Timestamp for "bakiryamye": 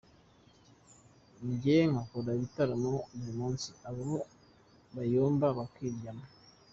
5.57-6.29